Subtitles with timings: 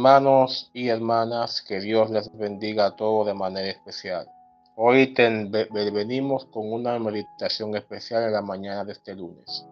[0.00, 4.26] Hermanos y hermanas, que Dios les bendiga a todos de manera especial.
[4.74, 5.14] Hoy
[5.92, 9.66] venimos con una meditación especial en la mañana de este lunes.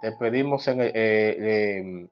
[0.00, 2.08] Te pedimos, en, eh, eh,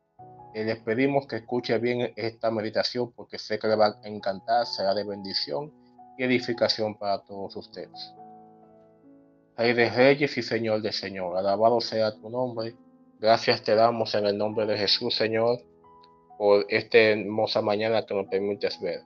[0.53, 4.93] les pedimos que escuche bien esta meditación porque sé que le va a encantar, será
[4.93, 5.73] de bendición
[6.19, 8.13] y edificación para todos ustedes.
[9.57, 12.77] Rey de reyes y Señor de Señor, alabado sea tu nombre.
[13.19, 15.59] Gracias te damos en el nombre de Jesús, Señor
[16.39, 19.03] por esta hermosa mañana que nos permites ver.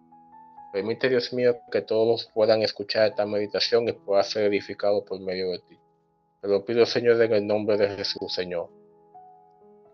[0.73, 5.51] Permite, Dios mío, que todos puedan escuchar esta meditación y pueda ser edificado por medio
[5.51, 5.79] de ti.
[6.41, 8.69] Te lo pido, Señor, en el nombre de Jesús, Señor.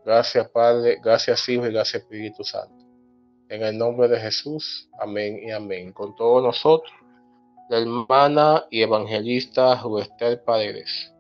[0.05, 2.85] Gracias, Padre, gracias, Hijo y gracias, Espíritu Santo.
[3.49, 5.93] En el nombre de Jesús, amén y amén.
[5.93, 6.93] Con todos nosotros,
[7.69, 11.13] la hermana y evangelista Ruestel Paredes.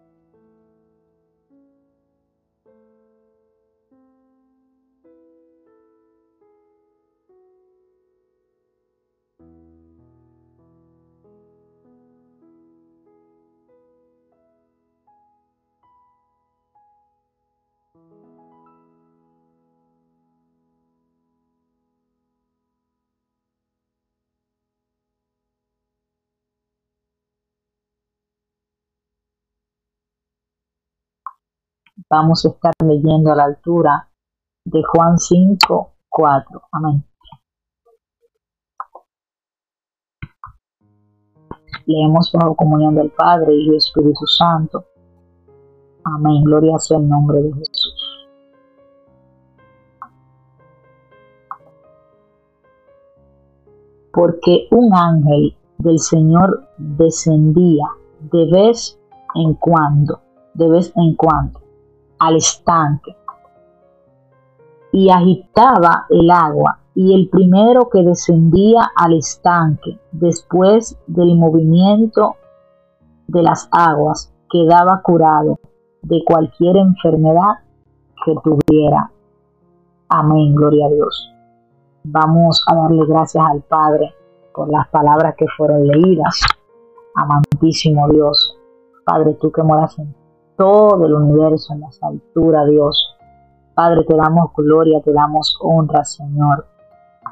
[32.11, 34.09] Vamos a estar leyendo a la altura
[34.65, 36.63] de Juan 5, 4.
[36.73, 37.05] Amén.
[41.85, 44.87] Leemos bajo comunión del Padre y del Espíritu Santo.
[46.05, 46.45] Amén.
[46.45, 48.29] Gloria sea el nombre de Jesús.
[54.15, 57.87] Porque un ángel del Señor descendía
[58.33, 58.99] de vez
[59.35, 60.23] en cuando,
[60.55, 61.68] de vez en cuando,
[62.19, 63.17] al estanque
[64.93, 72.37] y agitaba el agua y el primero que descendía al estanque después del movimiento
[73.29, 75.61] de las aguas quedaba curado
[76.03, 77.59] de cualquier enfermedad
[78.25, 79.11] que tuviera.
[80.09, 81.33] Amén, gloria a Dios.
[82.05, 84.15] Vamos a darle gracias al Padre
[84.55, 86.41] por las palabras que fueron leídas.
[87.15, 88.59] Amantísimo Dios,
[89.05, 90.15] Padre, tú que moras en
[90.59, 93.17] todo el universo, en las alturas, Dios.
[93.75, 96.67] Padre, te damos gloria, te damos honra, Señor.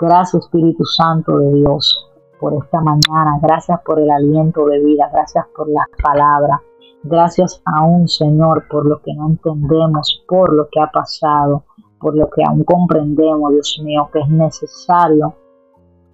[0.01, 3.39] Gracias, Espíritu Santo de Dios, por esta mañana.
[3.43, 5.11] Gracias por el aliento de vida.
[5.13, 6.61] Gracias por las palabras.
[7.03, 11.65] Gracias aún, Señor, por lo que no entendemos, por lo que ha pasado,
[12.01, 15.35] por lo que aún comprendemos, Dios mío, que es necesario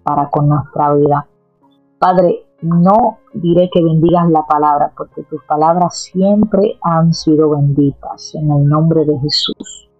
[0.03, 1.27] para con nuestra vida.
[1.99, 8.51] Padre, no diré que bendigas la palabra, porque tus palabras siempre han sido benditas en
[8.51, 9.91] el nombre de Jesús.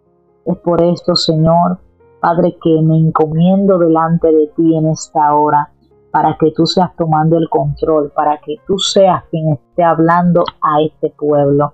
[0.45, 1.79] Es por esto, Señor,
[2.21, 5.71] Padre, que me encomiendo delante de ti en esta hora,
[6.13, 10.83] para que tú seas tomando el control, para que tú seas quien esté hablando a
[10.83, 11.73] este pueblo.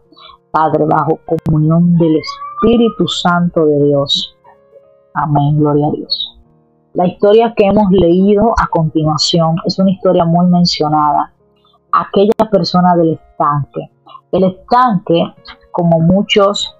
[0.50, 4.36] Padre, bajo comunión del Espíritu Santo de Dios.
[5.12, 6.37] Amén, gloria a Dios.
[6.98, 11.32] La historia que hemos leído a continuación es una historia muy mencionada.
[11.92, 13.88] Aquella persona del estanque.
[14.32, 15.22] El estanque,
[15.70, 16.76] como muchos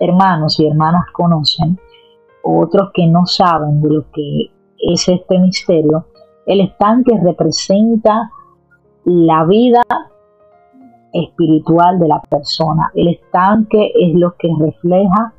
[0.00, 1.78] hermanos y hermanas conocen,
[2.42, 6.06] otros que no saben de lo que es este misterio,
[6.44, 8.28] el estanque representa
[9.04, 9.82] la vida
[11.12, 12.90] espiritual de la persona.
[12.96, 15.32] El estanque es lo que refleja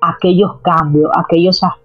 [0.00, 1.81] aquellos cambios, aquellos aspectos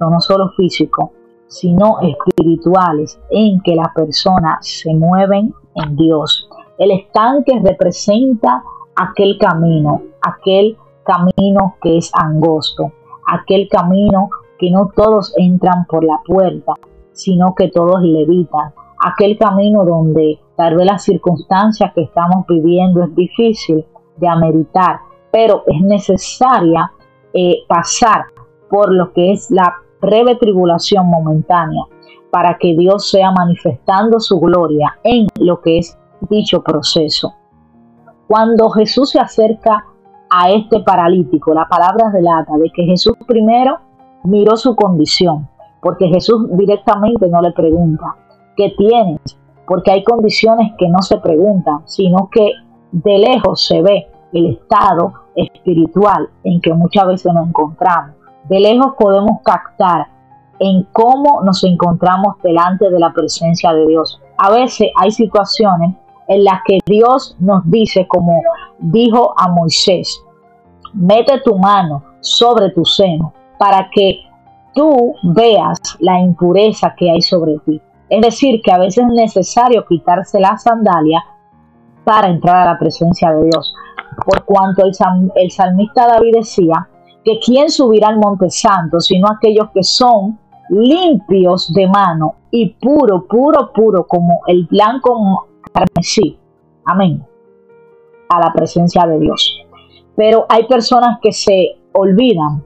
[0.00, 1.12] no solo físico,
[1.46, 6.48] sino espirituales, en que las personas se mueven en Dios.
[6.78, 8.62] El estanque representa
[8.96, 12.92] aquel camino, aquel camino que es angosto,
[13.26, 16.72] aquel camino que no todos entran por la puerta,
[17.12, 23.14] sino que todos levitan, aquel camino donde tal vez la circunstancia que estamos viviendo es
[23.14, 23.84] difícil
[24.16, 25.00] de ameritar,
[25.30, 26.92] pero es necesaria
[27.32, 28.24] eh, pasar
[28.70, 31.82] por lo que es la breve tribulación momentánea,
[32.30, 37.34] para que Dios sea manifestando su gloria en lo que es dicho proceso.
[38.28, 39.84] Cuando Jesús se acerca
[40.30, 43.80] a este paralítico, la palabra relata de que Jesús primero
[44.22, 45.48] miró su condición,
[45.82, 48.14] porque Jesús directamente no le pregunta,
[48.56, 49.18] ¿qué tienes?
[49.66, 52.52] Porque hay condiciones que no se preguntan, sino que
[52.92, 58.19] de lejos se ve el estado espiritual en que muchas veces nos encontramos
[58.50, 60.08] de lejos podemos captar
[60.58, 64.20] en cómo nos encontramos delante de la presencia de Dios.
[64.36, 65.94] A veces hay situaciones
[66.26, 68.42] en las que Dios nos dice, como
[68.80, 70.20] dijo a Moisés,
[70.92, 74.18] mete tu mano sobre tu seno para que
[74.74, 77.80] tú veas la impureza que hay sobre ti.
[78.08, 81.24] Es decir, que a veces es necesario quitarse la sandalia
[82.02, 83.72] para entrar a la presencia de Dios.
[84.26, 84.92] Por cuanto el,
[85.36, 86.88] el salmista David decía
[87.24, 90.38] que quién subirá al monte santo, sino aquellos que son
[90.70, 96.38] limpios de mano y puro, puro, puro, como el blanco carmesí.
[96.84, 97.24] Amén.
[98.28, 99.60] A la presencia de Dios.
[100.16, 102.64] Pero hay personas que se olvidan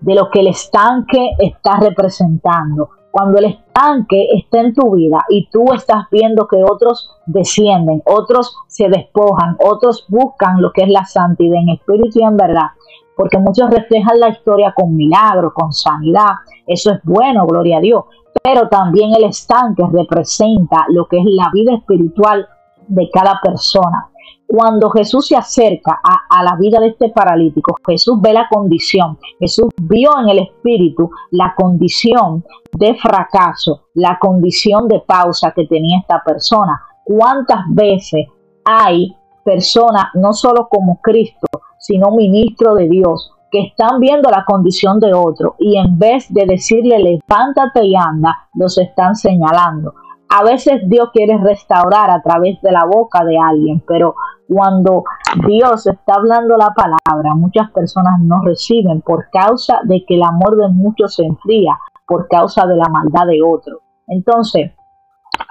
[0.00, 2.90] de lo que el estanque está representando.
[3.10, 8.56] Cuando el estanque está en tu vida y tú estás viendo que otros descienden, otros
[8.66, 12.70] se despojan, otros buscan lo que es la santidad en espíritu y en verdad,
[13.16, 16.30] porque muchos reflejan la historia con milagro, con sanidad,
[16.66, 18.04] eso es bueno, gloria a Dios,
[18.42, 22.46] pero también el estanque representa lo que es la vida espiritual
[22.88, 24.08] de cada persona.
[24.46, 29.68] Cuando Jesús se acerca a, la vida de este paralítico, Jesús ve la condición, Jesús
[29.82, 36.22] vio en el espíritu la condición de fracaso, la condición de pausa que tenía esta
[36.22, 36.80] persona.
[37.04, 38.26] ¿Cuántas veces
[38.64, 41.46] hay personas, no solo como Cristo,
[41.86, 46.46] sino ministro de Dios, que están viendo la condición de otro y en vez de
[46.46, 49.92] decirle levántate y anda, los están señalando.
[50.30, 54.14] A veces Dios quiere restaurar a través de la boca de alguien, pero
[54.48, 55.04] cuando
[55.46, 60.56] Dios está hablando la palabra, muchas personas no reciben por causa de que el amor
[60.56, 63.82] de muchos se enfría, por causa de la maldad de otro.
[64.08, 64.72] Entonces,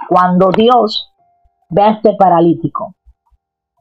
[0.09, 1.13] cuando Dios
[1.69, 2.95] ve a este paralítico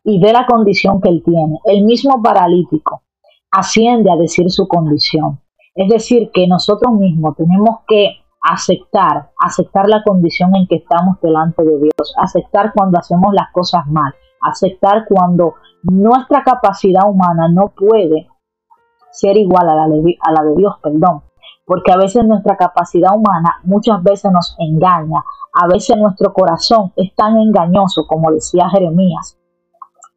[0.05, 3.03] y ve la condición que él tiene, el mismo paralítico
[3.51, 5.41] asciende a decir su condición.
[5.75, 11.63] Es decir, que nosotros mismos tenemos que aceptar, aceptar la condición en que estamos delante
[11.63, 15.55] de Dios, aceptar cuando hacemos las cosas mal, aceptar cuando
[15.85, 18.29] nuestra capacidad humana no puede
[19.13, 21.23] ser igual a la, de, a la de Dios, perdón,
[21.67, 25.23] porque a veces nuestra capacidad humana muchas veces nos engaña,
[25.55, 29.39] a veces nuestro corazón es tan engañoso, como decía Jeremías,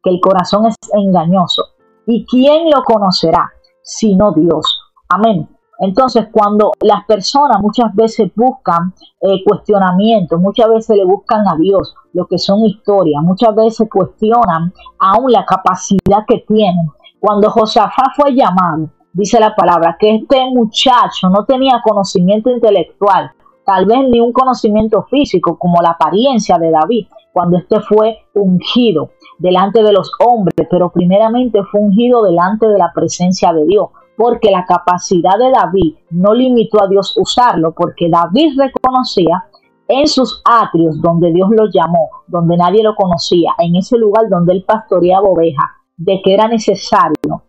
[0.06, 1.64] que el corazón es engañoso.
[2.06, 3.50] ¿Y quién lo conocerá
[3.82, 4.80] sino Dios?
[5.08, 5.48] Amén.
[5.80, 11.94] Entonces, cuando las personas muchas veces buscan eh, cuestionamientos, muchas veces le buscan a Dios
[12.12, 16.88] lo que son historias, muchas veces cuestionan aún la capacidad que tienen.
[17.20, 23.32] Cuando Josafá fue llamado, dice la palabra, que este muchacho no tenía conocimiento intelectual,
[23.66, 29.10] tal vez ni un conocimiento físico como la apariencia de David, cuando este fue ungido
[29.38, 34.50] delante de los hombres, pero primeramente fue ungido delante de la presencia de Dios porque
[34.50, 39.44] la capacidad de David no limitó a Dios usarlo, porque David reconocía
[39.88, 44.54] en sus atrios donde Dios lo llamó, donde nadie lo conocía, en ese lugar donde
[44.54, 45.66] él pastoreaba ovejas,
[45.96, 47.44] de que era necesario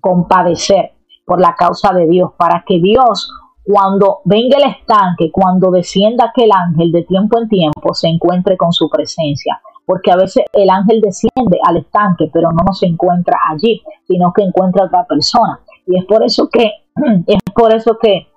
[0.00, 0.92] compadecer
[1.24, 3.30] por la causa de Dios, para que Dios,
[3.64, 8.72] cuando venga el estanque, cuando descienda aquel ángel de tiempo en tiempo, se encuentre con
[8.72, 13.82] su presencia porque a veces el ángel desciende al estanque, pero no se encuentra allí,
[14.06, 15.60] sino que encuentra a otra persona.
[15.86, 16.70] Y es por eso que,
[17.26, 18.28] es por eso que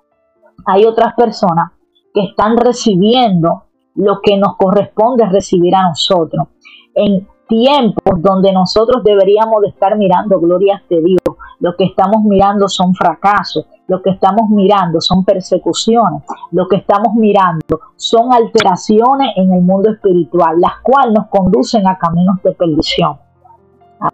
[0.66, 1.72] hay otras personas
[2.12, 3.64] que están recibiendo
[3.94, 6.48] lo que nos corresponde recibir a nosotros.
[6.94, 12.68] En tiempos donde nosotros deberíamos de estar mirando glorias de Dios, lo que estamos mirando
[12.68, 19.52] son fracasos, lo que estamos mirando son persecuciones, lo que estamos mirando son alteraciones en
[19.52, 23.18] el mundo espiritual, las cuales nos conducen a caminos de perdición.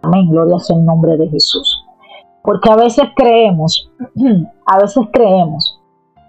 [0.01, 1.85] Amén, gloria sea el nombre de Jesús.
[2.41, 3.89] Porque a veces creemos,
[4.65, 5.79] a veces creemos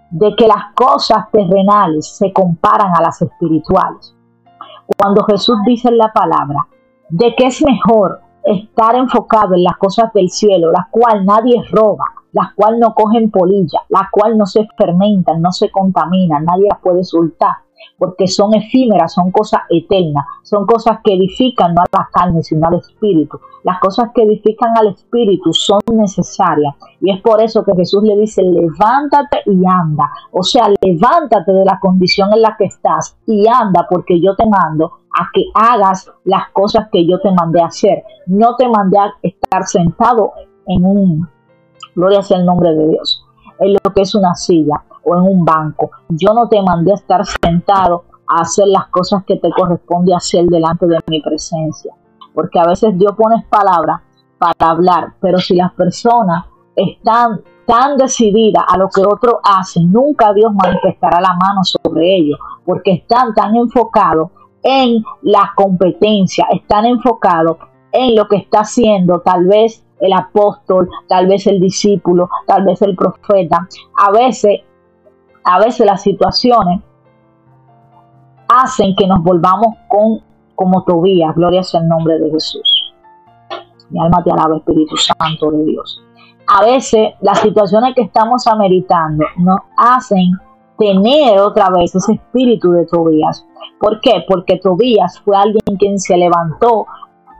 [0.09, 4.15] de que las cosas terrenales se comparan a las espirituales.
[4.97, 6.67] Cuando Jesús dice en la palabra
[7.09, 12.14] de que es mejor estar enfocado en las cosas del cielo, las cuales nadie roba,
[12.35, 16.81] las cuales no cogen polilla, las cuales no se fermentan, no se contaminan, nadie las
[16.81, 17.53] puede soltar,
[17.97, 22.67] porque son efímeras, son cosas eternas, son cosas que edifican no a la carne, sino
[22.67, 23.39] al espíritu.
[23.63, 28.17] Las cosas que edifican al espíritu son necesarias y es por eso que Jesús le
[28.17, 30.11] dice, levántate y anda.
[30.31, 34.45] O sea, levántate de la condición en la que estás y anda porque yo te
[34.45, 38.03] mando a que hagas las cosas que yo te mandé a hacer.
[38.27, 40.33] No te mandé a estar sentado
[40.67, 41.34] en un,
[41.95, 43.25] gloria sea el nombre de Dios,
[43.59, 45.91] en lo que es una silla o en un banco.
[46.09, 50.45] Yo no te mandé a estar sentado a hacer las cosas que te corresponde hacer
[50.45, 51.93] delante de mi presencia.
[52.33, 54.01] Porque a veces Dios pone palabras
[54.37, 60.33] para hablar, pero si las personas están tan decididas a lo que otros hacen, nunca
[60.33, 67.57] Dios manifestará la mano sobre ellos, porque están tan enfocados en la competencia, están enfocados
[67.91, 72.81] en lo que está haciendo tal vez el apóstol, tal vez el discípulo, tal vez
[72.81, 73.67] el profeta.
[73.97, 74.61] A veces
[75.45, 76.81] a veces las situaciones
[78.47, 80.19] hacen que nos volvamos con
[80.55, 82.93] como Tobías, gloria sea el nombre de Jesús.
[83.89, 86.01] Mi alma te alaba, Espíritu Santo de Dios.
[86.47, 90.31] A veces las situaciones que estamos ameritando nos hacen
[90.77, 93.45] tener otra vez ese espíritu de Tobías.
[93.79, 94.23] ¿Por qué?
[94.27, 96.87] Porque Tobías fue alguien quien se levantó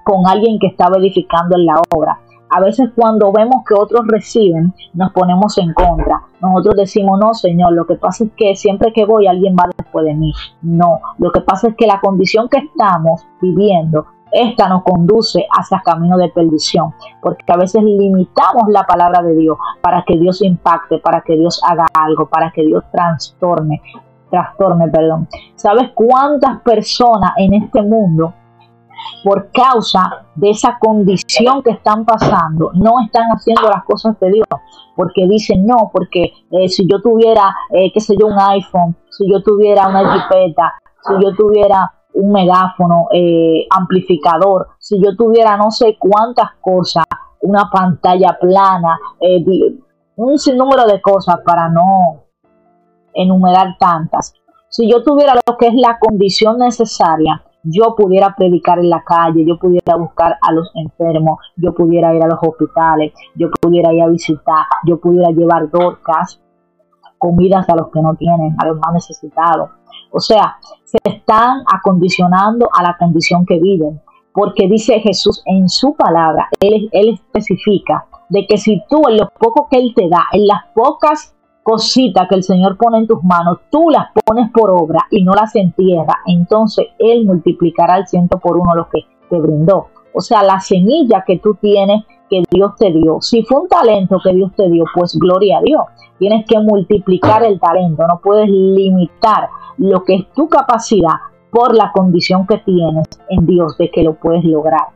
[0.04, 2.20] con alguien que estaba edificando en la obra.
[2.56, 6.22] A veces cuando vemos que otros reciben, nos ponemos en contra.
[6.40, 10.06] Nosotros decimos, no, Señor, lo que pasa es que siempre que voy alguien va después
[10.06, 10.32] de mí.
[10.62, 15.82] No, lo que pasa es que la condición que estamos viviendo, esta nos conduce hacia
[15.84, 21.00] camino de perdición, porque a veces limitamos la palabra de Dios para que Dios impacte,
[21.00, 23.82] para que Dios haga algo, para que Dios trastorne,
[24.30, 25.28] trastorne, perdón.
[25.56, 28.34] ¿Sabes cuántas personas en este mundo
[29.24, 34.48] por causa de esa condición que están pasando, no están haciendo las cosas de Dios,
[34.96, 39.30] porque dicen no, porque eh, si yo tuviera, eh, qué sé yo, un iPhone, si
[39.30, 45.72] yo tuviera una jipeta, si yo tuviera un megáfono eh, amplificador, si yo tuviera no
[45.72, 47.04] sé cuántas cosas,
[47.42, 48.98] una pantalla plana,
[50.16, 52.24] un sinnúmero de cosas para no
[53.14, 54.34] enumerar tantas.
[54.70, 59.44] Si yo tuviera lo que es la condición necesaria, yo pudiera predicar en la calle,
[59.46, 64.04] yo pudiera buscar a los enfermos, yo pudiera ir a los hospitales, yo pudiera ir
[64.04, 66.40] a visitar, yo pudiera llevar dorcas,
[67.18, 69.72] comidas a los que no tienen, a los más necesitados.
[70.12, 74.00] O sea, se están acondicionando a la condición que viven,
[74.34, 79.30] porque dice Jesús en su palabra, Él, él especifica de que si tú en lo
[79.40, 81.35] poco que Él te da, en las pocas
[81.66, 85.34] cositas que el Señor pone en tus manos, tú las pones por obra y no
[85.34, 89.00] las entierras, entonces Él multiplicará el ciento por uno lo que
[89.32, 89.88] te brindó.
[90.14, 93.20] O sea, la semilla que tú tienes que Dios te dio.
[93.20, 95.82] Si fue un talento que Dios te dio, pues gloria a Dios.
[96.20, 101.16] Tienes que multiplicar el talento, no puedes limitar lo que es tu capacidad
[101.50, 104.90] por la condición que tienes en Dios de que lo puedes lograr.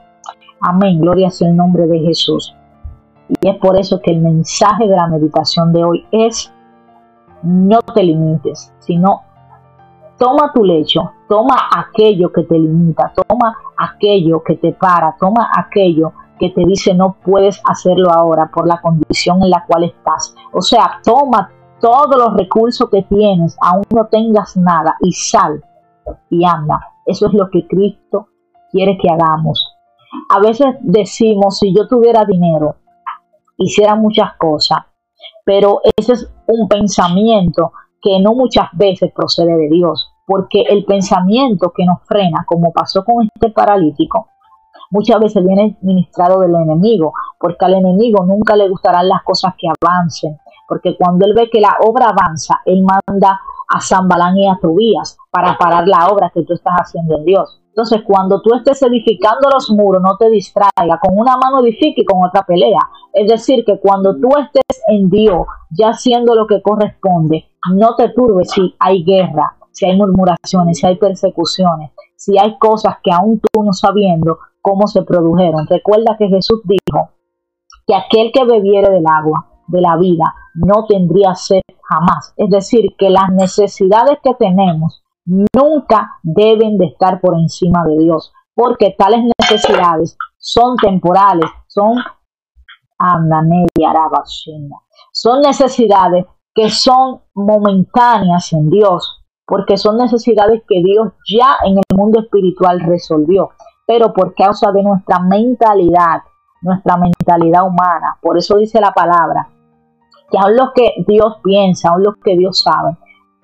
[0.61, 2.53] Amén, gloria sea el nombre de Jesús.
[3.41, 6.53] Y es por eso que el mensaje de la meditación de hoy es
[7.43, 9.21] no te limites, sino
[10.17, 16.13] toma tu lecho, toma aquello que te limita, toma aquello que te para, toma aquello
[16.39, 20.35] que te dice no puedes hacerlo ahora por la condición en la cual estás.
[20.53, 25.63] O sea, toma todos los recursos que tienes, aún no tengas nada, y sal
[26.29, 26.79] y anda.
[27.05, 28.27] Eso es lo que Cristo
[28.71, 29.75] quiere que hagamos.
[30.29, 32.75] A veces decimos, si yo tuviera dinero,
[33.57, 34.79] hiciera muchas cosas,
[35.45, 37.71] pero ese es un pensamiento
[38.01, 43.03] que no muchas veces procede de Dios, porque el pensamiento que nos frena, como pasó
[43.03, 44.27] con este paralítico,
[44.91, 49.67] muchas veces viene ministrado del enemigo, porque al enemigo nunca le gustarán las cosas que
[49.81, 54.57] avancen, porque cuando él ve que la obra avanza, él manda a Zambalán y a
[54.61, 57.61] Tobías para parar la obra que tú estás haciendo en Dios.
[57.69, 60.99] Entonces, cuando tú estés edificando los muros, no te distraiga.
[60.99, 62.79] Con una mano edifique y con otra pelea.
[63.13, 68.09] Es decir, que cuando tú estés en Dios, ya haciendo lo que corresponde, no te
[68.09, 73.39] turbes si hay guerra, si hay murmuraciones, si hay persecuciones, si hay cosas que aún
[73.39, 75.67] tú no sabiendo cómo se produjeron.
[75.67, 77.11] Recuerda que Jesús dijo
[77.87, 82.33] que aquel que bebiere del agua de la vida no tendría sed jamás.
[82.37, 88.31] Es decir, que las necesidades que tenemos nunca deben de estar por encima de Dios,
[88.55, 91.95] porque tales necesidades son temporales, son
[95.11, 101.97] son necesidades que son momentáneas en Dios, porque son necesidades que Dios ya en el
[101.97, 103.51] mundo espiritual resolvió,
[103.87, 106.21] pero por causa de nuestra mentalidad,
[106.61, 109.49] nuestra mentalidad humana, por eso dice la palabra,
[110.29, 112.97] que aún lo que Dios piensa, aún lo que Dios sabe,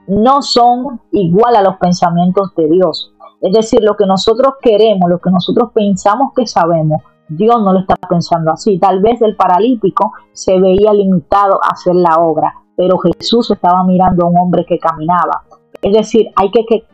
[0.08, 3.12] no son igual a los pensamientos de Dios.
[3.42, 7.80] Es decir, lo que nosotros queremos, lo que nosotros pensamos que sabemos, Dios no lo
[7.80, 8.78] está pensando así.
[8.80, 14.26] Tal vez el paralítico se veía limitado a hacer la obra, pero Jesús estaba mirando
[14.26, 15.44] a un hombre que caminaba.
[15.82, 16.86] Es decir, hay que, que.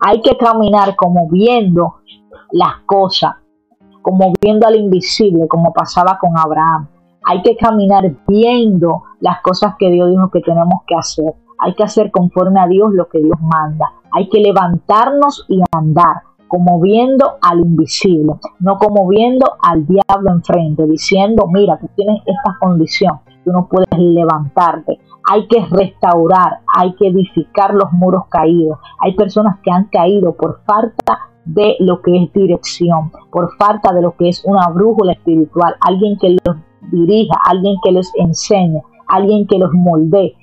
[0.00, 1.96] Hay que caminar como viendo
[2.52, 3.34] las cosas,
[4.00, 6.88] como viendo al invisible, como pasaba con Abraham.
[7.24, 11.34] Hay que caminar viendo las cosas que Dios dijo que tenemos que hacer.
[11.58, 13.92] Hay que hacer conforme a Dios lo que Dios manda.
[14.12, 20.86] Hay que levantarnos y andar como viendo al invisible, no como viendo al diablo enfrente,
[20.86, 24.98] diciendo, mira, tú tienes esta condición, tú no puedes levantarte.
[25.30, 28.78] Hay que restaurar, hay que edificar los muros caídos.
[29.00, 34.02] Hay personas que han caído por falta de lo que es dirección, por falta de
[34.02, 36.56] lo que es una brújula espiritual, alguien que los
[36.90, 40.34] dirija, alguien que les enseñe, alguien que los moldee,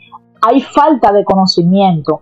[0.41, 2.21] hay falta de conocimiento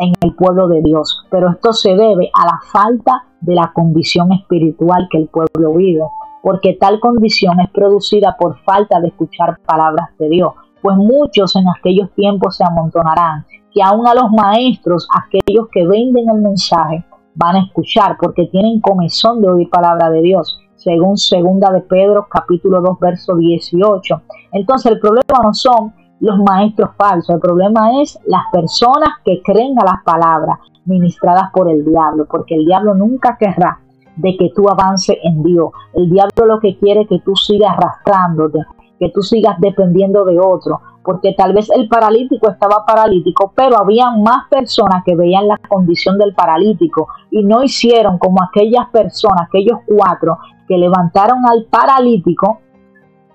[0.00, 4.32] en el pueblo de Dios, pero esto se debe a la falta de la condición
[4.32, 6.02] espiritual que el pueblo vive,
[6.42, 11.64] porque tal condición es producida por falta de escuchar palabras de Dios, pues muchos en
[11.68, 17.04] aquellos tiempos se amontonarán, que aún a los maestros, aquellos que venden el mensaje,
[17.34, 22.26] van a escuchar porque tienen comezón de oír palabra de Dios, según segunda de Pedro
[22.30, 24.22] capítulo 2 verso 18.
[24.52, 29.74] Entonces el problema no son los maestros falsos, el problema es las personas que creen
[29.80, 33.80] a las palabras ministradas por el diablo, porque el diablo nunca querrá
[34.16, 35.70] de que tú avances en Dios.
[35.94, 38.58] El diablo lo que quiere es que tú sigas arrastrándote,
[38.98, 44.10] que tú sigas dependiendo de otro, porque tal vez el paralítico estaba paralítico, pero había
[44.10, 49.78] más personas que veían la condición del paralítico y no hicieron como aquellas personas, aquellos
[49.86, 52.60] cuatro que levantaron al paralítico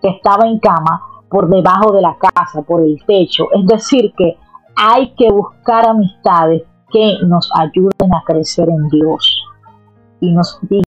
[0.01, 1.01] que estaba en cama
[1.35, 3.47] por debajo de la casa, por el techo.
[3.51, 4.37] Es decir, que
[4.73, 9.43] hay que buscar amistades que nos ayuden a crecer en Dios
[10.21, 10.57] y nos